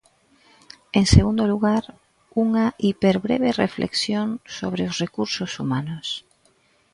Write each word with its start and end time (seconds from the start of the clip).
En 0.99 1.05
segundo 1.15 1.43
lugar, 1.53 1.83
unha 2.45 2.65
hiperbreve 2.85 3.49
reflexión 3.63 4.27
sobre 4.57 4.81
os 4.89 4.95
recursos 5.03 5.51
humanos. 5.61 6.05